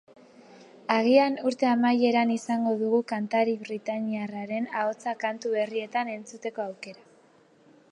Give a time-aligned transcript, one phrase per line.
[0.93, 7.09] Agian urte amaieran izango dugu kantari britainiarraren ahotsa kantu berrietan entzuteko aukera.